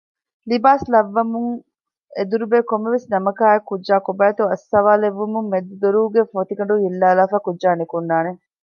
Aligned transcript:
ލިބާސް 0.49 0.85
ލައްވަންވުމުން 0.93 1.59
އެދުރުބޭ 2.17 2.57
ކޮންމެވެސް 2.69 3.07
ނަމަކާއެކު 3.13 3.65
ކުއްޖާ 3.69 3.95
ކޮބައިތޯ 4.05 4.43
އައްސަވާލެއްވުމުން 4.49 5.47
މެދު 5.53 5.73
ދޮރުގެ 5.81 6.21
ފޮތިގަނޑު 6.33 6.73
ހިއްލާލާފައި 6.83 7.43
ކުއްޖާ 7.45 7.69
ނިކުންނާނެ 7.79 8.31